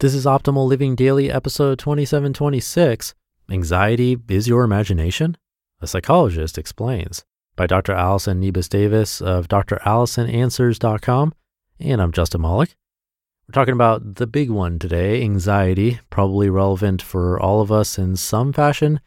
This 0.00 0.14
is 0.14 0.26
Optimal 0.26 0.68
Living 0.68 0.94
Daily, 0.94 1.28
episode 1.28 1.80
2726 1.80 3.16
Anxiety 3.50 4.16
is 4.28 4.46
Your 4.46 4.62
Imagination? 4.62 5.36
A 5.80 5.88
Psychologist 5.88 6.56
Explains 6.56 7.24
by 7.56 7.66
Dr. 7.66 7.94
Allison 7.94 8.40
Niebes 8.40 8.68
Davis 8.68 9.20
of 9.20 9.48
drallisonanswers.com. 9.48 11.34
And 11.80 12.00
I'm 12.00 12.12
Justin 12.12 12.42
Malik. 12.42 12.76
We're 13.48 13.60
talking 13.60 13.74
about 13.74 14.14
the 14.14 14.28
big 14.28 14.50
one 14.50 14.78
today 14.78 15.20
anxiety, 15.20 15.98
probably 16.10 16.48
relevant 16.48 17.02
for 17.02 17.40
all 17.40 17.60
of 17.60 17.72
us 17.72 17.98
in 17.98 18.14
some 18.14 18.52
fashion. 18.52 19.00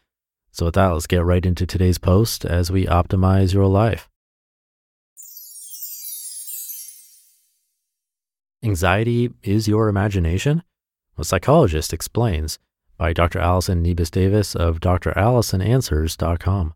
So, 0.51 0.65
with 0.65 0.75
that, 0.75 0.89
let's 0.89 1.07
get 1.07 1.23
right 1.23 1.45
into 1.45 1.65
today's 1.65 1.99
post 1.99 2.43
as 2.43 2.69
we 2.69 2.85
optimize 2.85 3.53
your 3.53 3.67
life. 3.67 4.09
Anxiety 8.61 9.29
is 9.41 9.69
your 9.69 9.87
imagination? 9.87 10.63
A 11.17 11.23
psychologist 11.23 11.93
explains 11.93 12.59
by 12.97 13.13
Dr. 13.13 13.39
Allison 13.39 13.83
Niebes 13.83 14.11
Davis 14.11 14.55
of 14.55 14.79
drallisonanswers.com. 14.79 16.73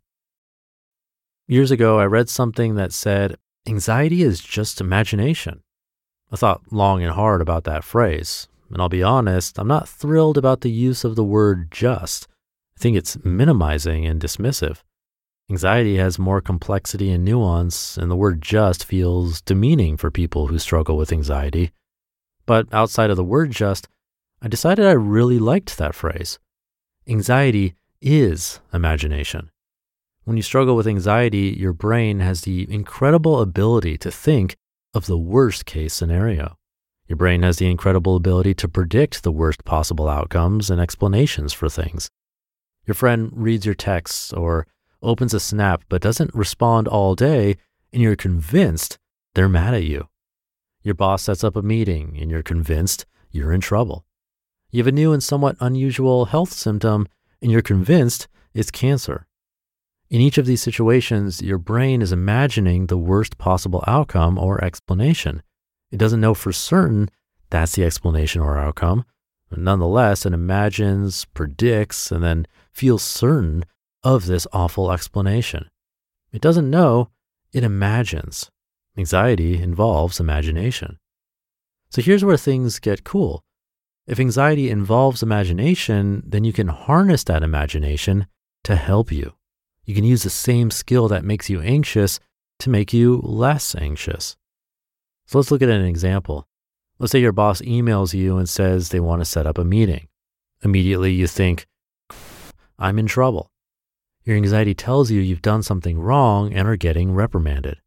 Years 1.47 1.71
ago, 1.71 1.99
I 1.99 2.05
read 2.05 2.29
something 2.29 2.75
that 2.75 2.91
said, 2.91 3.37
anxiety 3.67 4.23
is 4.23 4.41
just 4.41 4.81
imagination. 4.81 5.61
I 6.31 6.35
thought 6.35 6.71
long 6.71 7.03
and 7.03 7.13
hard 7.13 7.41
about 7.41 7.65
that 7.65 7.83
phrase, 7.83 8.47
and 8.71 8.81
I'll 8.81 8.89
be 8.89 9.03
honest, 9.03 9.59
I'm 9.59 9.67
not 9.67 9.87
thrilled 9.87 10.37
about 10.37 10.61
the 10.61 10.71
use 10.71 11.03
of 11.03 11.15
the 11.15 11.23
word 11.23 11.71
just. 11.71 12.27
I 12.77 12.81
think 12.81 12.97
it's 12.97 13.23
minimizing 13.23 14.05
and 14.05 14.19
dismissive. 14.19 14.81
Anxiety 15.49 15.97
has 15.97 16.17
more 16.17 16.41
complexity 16.41 17.11
and 17.11 17.23
nuance, 17.23 17.97
and 17.97 18.09
the 18.09 18.15
word 18.15 18.41
just 18.41 18.83
feels 18.83 19.41
demeaning 19.41 19.95
for 19.95 20.09
people 20.09 20.47
who 20.47 20.57
struggle 20.57 20.97
with 20.97 21.13
anxiety. 21.13 21.71
But 22.47 22.67
outside 22.73 23.11
of 23.11 23.17
the 23.17 23.23
word 23.23 23.51
just, 23.51 23.87
I 24.45 24.47
decided 24.47 24.85
I 24.85 24.91
really 24.91 25.39
liked 25.39 25.75
that 25.79 25.95
phrase. 25.95 26.37
Anxiety 27.07 27.73
is 27.99 28.59
imagination. 28.71 29.49
When 30.25 30.37
you 30.37 30.43
struggle 30.43 30.75
with 30.75 30.85
anxiety, 30.85 31.55
your 31.57 31.73
brain 31.73 32.19
has 32.19 32.41
the 32.41 32.71
incredible 32.71 33.41
ability 33.41 33.97
to 33.97 34.11
think 34.11 34.55
of 34.93 35.07
the 35.07 35.17
worst 35.17 35.65
case 35.65 35.95
scenario. 35.95 36.59
Your 37.07 37.15
brain 37.15 37.41
has 37.41 37.57
the 37.57 37.65
incredible 37.65 38.15
ability 38.15 38.53
to 38.53 38.69
predict 38.69 39.23
the 39.23 39.31
worst 39.31 39.65
possible 39.65 40.07
outcomes 40.07 40.69
and 40.69 40.79
explanations 40.79 41.51
for 41.51 41.67
things. 41.67 42.11
Your 42.85 42.93
friend 42.93 43.31
reads 43.33 43.65
your 43.65 43.73
texts 43.73 44.31
or 44.31 44.67
opens 45.01 45.33
a 45.33 45.39
snap 45.39 45.83
but 45.89 46.03
doesn't 46.03 46.35
respond 46.35 46.87
all 46.87 47.15
day, 47.15 47.57
and 47.91 47.99
you're 47.99 48.15
convinced 48.15 48.99
they're 49.33 49.49
mad 49.49 49.73
at 49.73 49.85
you. 49.85 50.07
Your 50.83 50.93
boss 50.93 51.23
sets 51.23 51.43
up 51.43 51.55
a 51.55 51.63
meeting, 51.63 52.15
and 52.21 52.29
you're 52.29 52.43
convinced 52.43 53.07
you're 53.31 53.51
in 53.51 53.59
trouble. 53.59 54.05
You 54.75 54.79
have 54.79 54.87
a 54.87 54.91
new 54.91 55.13
and 55.13 55.23
somewhat 55.23 55.55
unusual 55.61 56.25
health 56.25 56.51
symptom, 56.51 57.07
and 57.41 57.49
you're 57.49 57.61
convinced 57.61 58.27
it's 58.53 58.71
cancer. 58.71 59.25
In 60.09 60.19
each 60.19 60.37
of 60.37 60.45
these 60.45 60.61
situations, 60.61 61.41
your 61.41 61.57
brain 61.57 62.01
is 62.01 62.11
imagining 62.11 62.87
the 62.87 62.97
worst 62.97 63.37
possible 63.37 63.85
outcome 63.87 64.37
or 64.37 64.61
explanation. 64.61 65.41
It 65.93 65.97
doesn't 65.97 66.19
know 66.19 66.33
for 66.33 66.51
certain 66.51 67.09
that's 67.49 67.75
the 67.75 67.85
explanation 67.85 68.41
or 68.41 68.57
outcome. 68.57 69.05
But 69.49 69.59
nonetheless, 69.59 70.25
it 70.25 70.33
imagines, 70.33 71.23
predicts, 71.23 72.11
and 72.11 72.21
then 72.21 72.45
feels 72.73 73.01
certain 73.01 73.63
of 74.03 74.25
this 74.25 74.45
awful 74.51 74.91
explanation. 74.91 75.69
It 76.33 76.41
doesn't 76.41 76.69
know, 76.69 77.11
it 77.53 77.63
imagines. 77.63 78.51
Anxiety 78.97 79.57
involves 79.57 80.19
imagination. 80.19 80.99
So 81.91 82.01
here's 82.01 82.25
where 82.25 82.35
things 82.35 82.79
get 82.79 83.05
cool. 83.05 83.44
If 84.07 84.19
anxiety 84.19 84.69
involves 84.69 85.23
imagination, 85.23 86.21
then 86.25 86.43
you 86.43 86.53
can 86.53 86.67
harness 86.67 87.23
that 87.23 87.41
imagination 87.41 88.27
to 88.63 88.75
help 88.75 89.11
you. 89.11 89.33
You 89.83 89.95
can 89.95 90.03
use 90.03 90.23
the 90.23 90.29
same 90.29 90.69
skill 90.69 91.07
that 91.07 91.25
makes 91.25 91.49
you 91.49 91.61
anxious 91.61 92.19
to 92.59 92.69
make 92.69 92.93
you 92.93 93.19
less 93.23 93.75
anxious. 93.75 94.37
So 95.25 95.39
let's 95.39 95.49
look 95.49 95.63
at 95.63 95.69
an 95.69 95.85
example. 95.85 96.47
Let's 96.99 97.11
say 97.11 97.19
your 97.19 97.31
boss 97.31 97.61
emails 97.61 98.13
you 98.13 98.37
and 98.37 98.47
says 98.47 98.89
they 98.89 98.99
want 98.99 99.21
to 99.21 99.25
set 99.25 99.47
up 99.47 99.57
a 99.57 99.65
meeting. 99.65 100.07
Immediately 100.63 101.11
you 101.11 101.27
think, 101.27 101.67
I'm 102.77 102.99
in 102.99 103.07
trouble. 103.07 103.51
Your 104.23 104.35
anxiety 104.35 104.73
tells 104.73 105.11
you 105.11 105.19
you've 105.19 105.41
done 105.41 105.63
something 105.63 105.99
wrong 105.99 106.53
and 106.53 106.67
are 106.67 106.75
getting 106.75 107.13
reprimanded. 107.13 107.77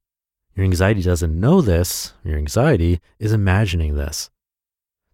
Your 0.54 0.64
anxiety 0.64 1.02
doesn't 1.02 1.38
know 1.38 1.60
this, 1.60 2.14
your 2.24 2.36
anxiety 2.36 3.00
is 3.18 3.32
imagining 3.32 3.94
this. 3.94 4.30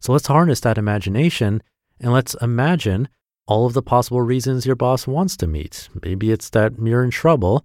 So 0.04 0.12
let's 0.12 0.26
harness 0.26 0.60
that 0.60 0.76
imagination 0.76 1.62
and 1.98 2.12
let's 2.12 2.34
imagine 2.42 3.09
all 3.47 3.65
of 3.65 3.72
the 3.72 3.81
possible 3.81 4.20
reasons 4.20 4.66
your 4.66 4.76
boss 4.76 5.06
wants 5.06 5.34
to 5.38 5.47
meet. 5.47 5.88
Maybe 6.03 6.31
it's 6.31 6.50
that 6.50 6.75
you're 6.78 7.03
in 7.03 7.10
trouble. 7.10 7.65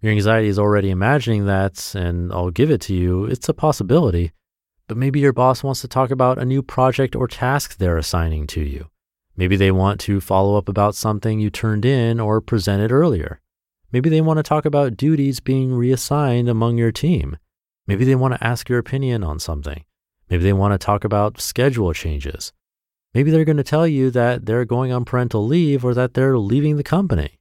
Your 0.00 0.12
anxiety 0.12 0.48
is 0.48 0.58
already 0.58 0.88
imagining 0.88 1.44
that, 1.44 1.94
and 1.94 2.32
I'll 2.32 2.50
give 2.50 2.70
it 2.70 2.80
to 2.82 2.94
you. 2.94 3.26
It's 3.26 3.50
a 3.50 3.52
possibility. 3.52 4.32
But 4.88 4.96
maybe 4.96 5.20
your 5.20 5.34
boss 5.34 5.62
wants 5.62 5.82
to 5.82 5.88
talk 5.88 6.10
about 6.10 6.38
a 6.38 6.46
new 6.46 6.62
project 6.62 7.14
or 7.14 7.28
task 7.28 7.76
they're 7.76 7.98
assigning 7.98 8.46
to 8.46 8.62
you. 8.62 8.88
Maybe 9.36 9.54
they 9.54 9.70
want 9.70 10.00
to 10.00 10.22
follow 10.22 10.56
up 10.56 10.70
about 10.70 10.94
something 10.94 11.38
you 11.38 11.50
turned 11.50 11.84
in 11.84 12.18
or 12.18 12.40
presented 12.40 12.92
earlier. 12.92 13.42
Maybe 13.92 14.08
they 14.08 14.22
want 14.22 14.38
to 14.38 14.42
talk 14.42 14.64
about 14.64 14.96
duties 14.96 15.38
being 15.38 15.74
reassigned 15.74 16.48
among 16.48 16.78
your 16.78 16.92
team. 16.92 17.36
Maybe 17.86 18.06
they 18.06 18.14
want 18.14 18.32
to 18.32 18.42
ask 18.42 18.70
your 18.70 18.78
opinion 18.78 19.22
on 19.22 19.38
something. 19.38 19.84
Maybe 20.34 20.42
they 20.42 20.52
want 20.52 20.72
to 20.72 20.84
talk 20.84 21.04
about 21.04 21.40
schedule 21.40 21.92
changes. 21.92 22.52
Maybe 23.14 23.30
they're 23.30 23.44
going 23.44 23.56
to 23.56 23.62
tell 23.62 23.86
you 23.86 24.10
that 24.10 24.46
they're 24.46 24.64
going 24.64 24.90
on 24.90 25.04
parental 25.04 25.46
leave 25.46 25.84
or 25.84 25.94
that 25.94 26.14
they're 26.14 26.36
leaving 26.36 26.76
the 26.76 26.82
company. 26.82 27.38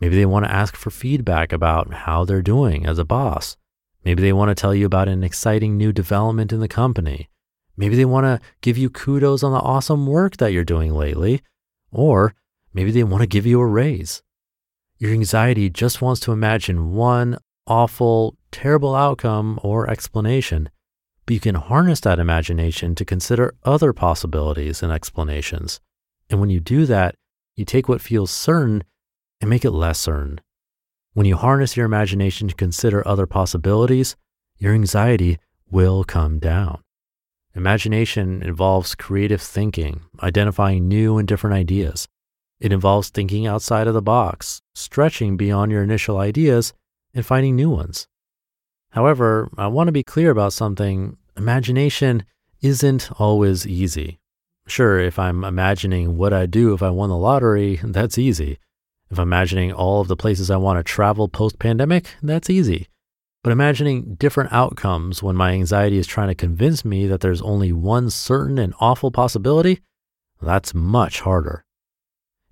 Maybe 0.00 0.16
they 0.16 0.24
want 0.24 0.46
to 0.46 0.50
ask 0.50 0.74
for 0.74 0.88
feedback 0.88 1.52
about 1.52 1.92
how 1.92 2.24
they're 2.24 2.40
doing 2.40 2.86
as 2.86 2.98
a 2.98 3.04
boss. 3.04 3.58
Maybe 4.06 4.22
they 4.22 4.32
want 4.32 4.48
to 4.48 4.54
tell 4.54 4.74
you 4.74 4.86
about 4.86 5.06
an 5.06 5.22
exciting 5.22 5.76
new 5.76 5.92
development 5.92 6.50
in 6.50 6.60
the 6.60 6.66
company. 6.66 7.28
Maybe 7.76 7.94
they 7.94 8.06
want 8.06 8.24
to 8.24 8.40
give 8.62 8.78
you 8.78 8.88
kudos 8.88 9.42
on 9.42 9.52
the 9.52 9.58
awesome 9.58 10.06
work 10.06 10.38
that 10.38 10.54
you're 10.54 10.64
doing 10.64 10.94
lately. 10.94 11.42
Or 11.92 12.34
maybe 12.72 12.90
they 12.90 13.04
want 13.04 13.20
to 13.20 13.26
give 13.26 13.44
you 13.44 13.60
a 13.60 13.66
raise. 13.66 14.22
Your 14.96 15.12
anxiety 15.12 15.68
just 15.68 16.00
wants 16.00 16.22
to 16.22 16.32
imagine 16.32 16.92
one 16.94 17.36
awful, 17.66 18.38
terrible 18.50 18.94
outcome 18.94 19.60
or 19.62 19.90
explanation 19.90 20.70
but 21.26 21.34
you 21.34 21.40
can 21.40 21.54
harness 21.54 22.00
that 22.00 22.18
imagination 22.18 22.94
to 22.94 23.04
consider 23.04 23.54
other 23.64 23.92
possibilities 23.92 24.82
and 24.82 24.92
explanations. 24.92 25.80
And 26.28 26.40
when 26.40 26.50
you 26.50 26.60
do 26.60 26.86
that, 26.86 27.14
you 27.56 27.64
take 27.64 27.88
what 27.88 28.00
feels 28.00 28.30
certain 28.30 28.84
and 29.40 29.50
make 29.50 29.64
it 29.64 29.70
less 29.70 29.98
certain. 29.98 30.40
When 31.12 31.26
you 31.26 31.36
harness 31.36 31.76
your 31.76 31.86
imagination 31.86 32.48
to 32.48 32.54
consider 32.54 33.06
other 33.06 33.26
possibilities, 33.26 34.16
your 34.58 34.74
anxiety 34.74 35.38
will 35.70 36.04
come 36.04 36.38
down. 36.38 36.82
Imagination 37.54 38.42
involves 38.42 38.94
creative 38.94 39.42
thinking, 39.42 40.02
identifying 40.22 40.86
new 40.86 41.18
and 41.18 41.26
different 41.26 41.54
ideas. 41.54 42.06
It 42.60 42.72
involves 42.72 43.08
thinking 43.08 43.46
outside 43.46 43.88
of 43.88 43.94
the 43.94 44.02
box, 44.02 44.60
stretching 44.74 45.36
beyond 45.36 45.72
your 45.72 45.82
initial 45.82 46.18
ideas, 46.18 46.72
and 47.12 47.26
finding 47.26 47.56
new 47.56 47.70
ones. 47.70 48.06
However, 48.90 49.50
I 49.56 49.68
want 49.68 49.88
to 49.88 49.92
be 49.92 50.02
clear 50.02 50.30
about 50.30 50.52
something 50.52 51.16
imagination 51.36 52.24
isn't 52.60 53.10
always 53.18 53.66
easy. 53.66 54.18
Sure, 54.66 54.98
if 54.98 55.18
I'm 55.18 55.44
imagining 55.44 56.16
what 56.16 56.32
I'd 56.32 56.50
do 56.50 56.74
if 56.74 56.82
I 56.82 56.90
won 56.90 57.08
the 57.08 57.16
lottery, 57.16 57.80
that's 57.82 58.18
easy. 58.18 58.58
If 59.10 59.18
I'm 59.18 59.28
imagining 59.28 59.72
all 59.72 60.00
of 60.00 60.08
the 60.08 60.16
places 60.16 60.50
I 60.50 60.56
want 60.56 60.78
to 60.78 60.84
travel 60.84 61.28
post 61.28 61.58
pandemic, 61.58 62.14
that's 62.22 62.50
easy. 62.50 62.88
But 63.42 63.52
imagining 63.52 64.16
different 64.16 64.52
outcomes 64.52 65.22
when 65.22 65.34
my 65.34 65.52
anxiety 65.52 65.96
is 65.96 66.06
trying 66.06 66.28
to 66.28 66.34
convince 66.34 66.84
me 66.84 67.06
that 67.06 67.20
there's 67.20 67.42
only 67.42 67.72
one 67.72 68.10
certain 68.10 68.58
and 68.58 68.74
awful 68.80 69.10
possibility, 69.10 69.80
that's 70.42 70.74
much 70.74 71.20
harder. 71.20 71.64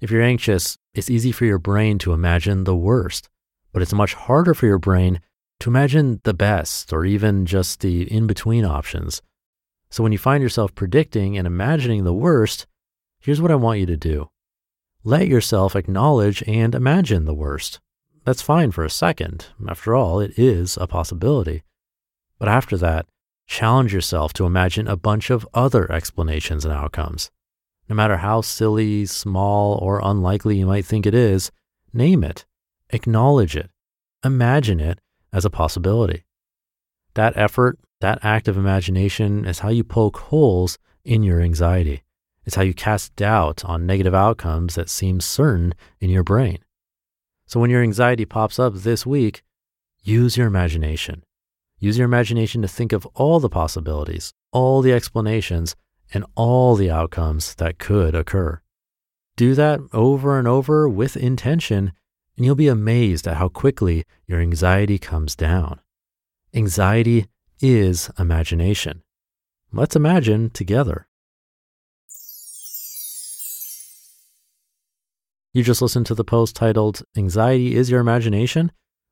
If 0.00 0.10
you're 0.10 0.22
anxious, 0.22 0.78
it's 0.94 1.10
easy 1.10 1.30
for 1.30 1.44
your 1.44 1.58
brain 1.58 1.98
to 1.98 2.12
imagine 2.12 2.64
the 2.64 2.76
worst, 2.76 3.28
but 3.72 3.82
it's 3.82 3.92
much 3.92 4.14
harder 4.14 4.54
for 4.54 4.66
your 4.66 4.78
brain 4.78 5.20
to 5.60 5.70
imagine 5.70 6.20
the 6.24 6.34
best 6.34 6.92
or 6.92 7.04
even 7.04 7.44
just 7.44 7.80
the 7.80 8.10
in 8.12 8.26
between 8.26 8.64
options. 8.64 9.22
So 9.90 10.02
when 10.02 10.12
you 10.12 10.18
find 10.18 10.42
yourself 10.42 10.74
predicting 10.74 11.36
and 11.36 11.46
imagining 11.46 12.04
the 12.04 12.12
worst, 12.12 12.66
here's 13.20 13.40
what 13.40 13.50
I 13.50 13.56
want 13.56 13.80
you 13.80 13.86
to 13.86 13.96
do. 13.96 14.28
Let 15.02 15.28
yourself 15.28 15.74
acknowledge 15.74 16.42
and 16.46 16.74
imagine 16.74 17.24
the 17.24 17.34
worst. 17.34 17.80
That's 18.24 18.42
fine 18.42 18.70
for 18.72 18.84
a 18.84 18.90
second. 18.90 19.46
After 19.68 19.94
all, 19.96 20.20
it 20.20 20.38
is 20.38 20.76
a 20.76 20.86
possibility. 20.86 21.62
But 22.38 22.48
after 22.48 22.76
that, 22.76 23.06
challenge 23.46 23.94
yourself 23.94 24.32
to 24.34 24.44
imagine 24.44 24.86
a 24.86 24.96
bunch 24.96 25.30
of 25.30 25.48
other 25.54 25.90
explanations 25.90 26.64
and 26.64 26.74
outcomes. 26.74 27.30
No 27.88 27.96
matter 27.96 28.18
how 28.18 28.42
silly, 28.42 29.06
small, 29.06 29.78
or 29.78 30.00
unlikely 30.04 30.58
you 30.58 30.66
might 30.66 30.84
think 30.84 31.06
it 31.06 31.14
is, 31.14 31.50
name 31.92 32.22
it, 32.22 32.44
acknowledge 32.90 33.56
it, 33.56 33.70
imagine 34.22 34.78
it 34.78 35.00
as 35.32 35.44
a 35.44 35.50
possibility. 35.50 36.24
That 37.14 37.36
effort, 37.36 37.78
that 38.00 38.18
act 38.22 38.48
of 38.48 38.56
imagination 38.56 39.44
is 39.44 39.60
how 39.60 39.70
you 39.70 39.84
poke 39.84 40.18
holes 40.18 40.78
in 41.04 41.22
your 41.22 41.40
anxiety. 41.40 42.02
It's 42.44 42.56
how 42.56 42.62
you 42.62 42.74
cast 42.74 43.14
doubt 43.16 43.64
on 43.64 43.86
negative 43.86 44.14
outcomes 44.14 44.74
that 44.76 44.88
seem 44.88 45.20
certain 45.20 45.74
in 46.00 46.10
your 46.10 46.22
brain. 46.22 46.58
So 47.46 47.60
when 47.60 47.70
your 47.70 47.82
anxiety 47.82 48.24
pops 48.24 48.58
up 48.58 48.74
this 48.74 49.04
week, 49.04 49.42
use 50.02 50.36
your 50.36 50.46
imagination. 50.46 51.24
Use 51.78 51.98
your 51.98 52.06
imagination 52.06 52.62
to 52.62 52.68
think 52.68 52.92
of 52.92 53.06
all 53.14 53.40
the 53.40 53.48
possibilities, 53.48 54.32
all 54.52 54.82
the 54.82 54.92
explanations, 54.92 55.76
and 56.12 56.24
all 56.34 56.74
the 56.74 56.90
outcomes 56.90 57.54
that 57.56 57.78
could 57.78 58.14
occur. 58.14 58.60
Do 59.36 59.54
that 59.54 59.80
over 59.92 60.38
and 60.38 60.48
over 60.48 60.88
with 60.88 61.16
intention, 61.16 61.92
and 62.38 62.46
you'll 62.46 62.54
be 62.54 62.68
amazed 62.68 63.26
at 63.26 63.36
how 63.36 63.48
quickly 63.48 64.04
your 64.28 64.40
anxiety 64.40 64.96
comes 64.96 65.34
down. 65.34 65.80
Anxiety 66.54 67.26
is 67.60 68.10
imagination. 68.16 69.02
Let's 69.72 69.96
imagine 69.96 70.50
together. 70.50 71.08
You 75.52 75.64
just 75.64 75.82
listened 75.82 76.06
to 76.06 76.14
the 76.14 76.22
post 76.22 76.54
titled 76.54 77.02
Anxiety 77.16 77.74
is 77.74 77.90
Your 77.90 78.00
Imagination? 78.00 78.70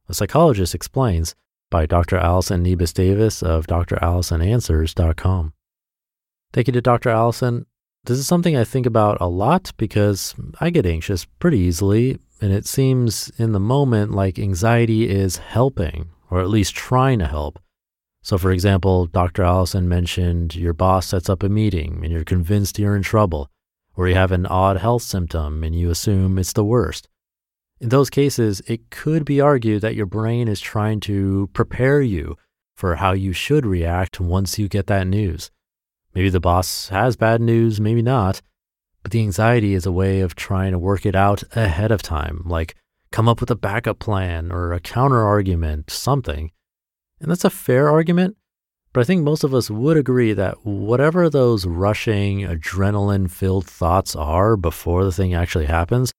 A 0.08 0.14
Psychologist 0.14 0.72
Explains 0.72 1.34
by 1.68 1.84
Dr. 1.84 2.18
Allison 2.18 2.62
Niebes 2.62 2.94
Davis 2.94 3.42
of 3.42 3.66
drallisonanswers.com. 3.66 5.52
Thank 6.52 6.68
you 6.68 6.72
to 6.72 6.80
Dr. 6.80 7.08
Allison. 7.08 7.66
This 8.06 8.18
is 8.18 8.28
something 8.28 8.56
I 8.56 8.62
think 8.62 8.86
about 8.86 9.20
a 9.20 9.26
lot 9.26 9.72
because 9.76 10.36
I 10.60 10.70
get 10.70 10.86
anxious 10.86 11.24
pretty 11.24 11.58
easily, 11.58 12.20
and 12.40 12.52
it 12.52 12.64
seems 12.64 13.32
in 13.36 13.50
the 13.50 13.58
moment 13.58 14.12
like 14.12 14.38
anxiety 14.38 15.10
is 15.10 15.38
helping, 15.38 16.10
or 16.30 16.40
at 16.40 16.48
least 16.48 16.76
trying 16.76 17.18
to 17.18 17.26
help. 17.26 17.58
So, 18.22 18.38
for 18.38 18.52
example, 18.52 19.06
Dr. 19.06 19.42
Allison 19.42 19.88
mentioned 19.88 20.54
your 20.54 20.72
boss 20.72 21.08
sets 21.08 21.28
up 21.28 21.42
a 21.42 21.48
meeting 21.48 22.00
and 22.04 22.12
you're 22.12 22.22
convinced 22.22 22.78
you're 22.78 22.94
in 22.94 23.02
trouble 23.02 23.50
or 23.96 24.06
you 24.06 24.14
have 24.14 24.32
an 24.32 24.46
odd 24.46 24.76
health 24.76 25.02
symptom 25.02 25.64
and 25.64 25.74
you 25.74 25.90
assume 25.90 26.38
it's 26.38 26.52
the 26.52 26.64
worst. 26.64 27.08
In 27.80 27.88
those 27.88 28.10
cases, 28.10 28.62
it 28.68 28.90
could 28.90 29.24
be 29.24 29.40
argued 29.40 29.82
that 29.82 29.96
your 29.96 30.06
brain 30.06 30.46
is 30.46 30.60
trying 30.60 31.00
to 31.00 31.50
prepare 31.52 32.00
you 32.00 32.36
for 32.76 32.96
how 32.96 33.12
you 33.12 33.32
should 33.32 33.66
react 33.66 34.20
once 34.20 34.60
you 34.60 34.68
get 34.68 34.86
that 34.86 35.08
news. 35.08 35.50
Maybe 36.16 36.30
the 36.30 36.40
boss 36.40 36.88
has 36.88 37.14
bad 37.14 37.42
news, 37.42 37.78
maybe 37.78 38.00
not, 38.00 38.40
but 39.02 39.12
the 39.12 39.20
anxiety 39.20 39.74
is 39.74 39.84
a 39.84 39.92
way 39.92 40.20
of 40.20 40.34
trying 40.34 40.72
to 40.72 40.78
work 40.78 41.04
it 41.04 41.14
out 41.14 41.42
ahead 41.54 41.92
of 41.92 42.00
time, 42.00 42.40
like 42.46 42.74
come 43.12 43.28
up 43.28 43.38
with 43.38 43.50
a 43.50 43.54
backup 43.54 43.98
plan 43.98 44.50
or 44.50 44.72
a 44.72 44.80
counter 44.80 45.22
argument, 45.22 45.90
something. 45.90 46.52
And 47.20 47.30
that's 47.30 47.44
a 47.44 47.50
fair 47.50 47.90
argument, 47.90 48.38
but 48.94 49.02
I 49.02 49.04
think 49.04 49.24
most 49.24 49.44
of 49.44 49.54
us 49.54 49.68
would 49.68 49.98
agree 49.98 50.32
that 50.32 50.64
whatever 50.64 51.28
those 51.28 51.66
rushing, 51.66 52.40
adrenaline 52.40 53.30
filled 53.30 53.66
thoughts 53.66 54.16
are 54.16 54.56
before 54.56 55.04
the 55.04 55.12
thing 55.12 55.34
actually 55.34 55.66
happens, 55.66 56.14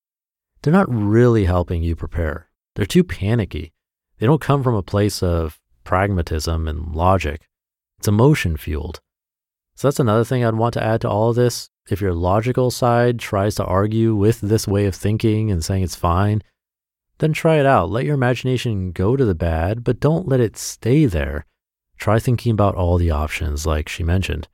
they're 0.62 0.72
not 0.72 0.94
really 0.94 1.46
helping 1.46 1.82
you 1.82 1.96
prepare. 1.96 2.52
They're 2.76 2.86
too 2.86 3.04
panicky. 3.04 3.74
They 4.20 4.28
don't 4.28 4.42
come 4.42 4.62
from 4.62 4.76
a 4.76 4.84
place 4.84 5.24
of 5.24 5.60
pragmatism 5.84 6.68
and 6.68 6.96
logic. 6.96 7.48
It's 7.98 8.08
emotion 8.08 8.58
fueled. 8.58 9.02
So 9.78 9.88
that's 9.88 10.02
another 10.02 10.26
thing 10.26 10.44
I'd 10.44 10.56
want 10.56 10.74
to 10.74 10.84
add 10.84 11.00
to 11.02 11.10
all 11.10 11.30
of 11.30 11.38
this. 11.38 11.70
If 11.90 12.02
your 12.02 12.14
logical 12.14 12.70
side 12.70 13.20
tries 13.20 13.56
to 13.56 13.64
argue 13.64 14.14
with 14.14 14.42
this 14.42 14.68
way 14.68 14.86
of 14.86 14.96
thinking 14.96 15.50
and 15.50 15.64
saying 15.64 15.84
it's 15.84 15.96
fine, 15.96 16.44
then 17.20 17.32
try 17.32 17.56
it 17.56 17.66
out. 17.66 17.90
Let 17.90 18.04
your 18.04 18.16
imagination 18.16 18.92
go 18.92 19.16
to 19.16 19.24
the 19.24 19.34
bad, 19.34 19.86
but 19.86 20.02
don't 20.02 20.28
let 20.28 20.42
it 20.42 20.58
stay 20.58 21.06
there 21.06 21.46
Try 21.98 22.20
thinking 22.20 22.52
about 22.52 22.76
all 22.76 22.98
the 22.98 23.12
options 23.12 23.66
like 23.66 23.90
she 23.90 24.04
mentioned. 24.04 24.48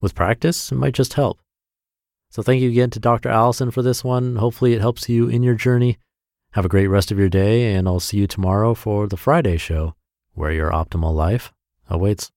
With 0.00 0.14
practice, 0.14 0.72
it 0.72 0.74
might 0.74 0.94
just 0.94 1.14
help. 1.14 1.40
So 2.30 2.42
thank 2.42 2.60
you 2.60 2.70
again 2.70 2.90
to 2.90 3.00
Dr. 3.00 3.28
Allison 3.28 3.70
for 3.70 3.82
this 3.82 4.04
one. 4.04 4.36
Hopefully 4.36 4.72
it 4.72 4.80
helps 4.80 5.08
you 5.08 5.28
in 5.28 5.42
your 5.42 5.54
journey. 5.54 5.98
Have 6.52 6.64
a 6.64 6.68
great 6.68 6.88
rest 6.88 7.12
of 7.12 7.18
your 7.18 7.28
day, 7.28 7.74
and 7.74 7.86
I'll 7.86 8.00
see 8.00 8.18
you 8.18 8.26
tomorrow 8.26 8.74
for 8.74 9.06
the 9.06 9.16
Friday 9.16 9.56
show, 9.56 9.94
where 10.34 10.52
your 10.52 10.70
optimal 10.70 11.14
life 11.14 11.52
awaits. 11.88 12.30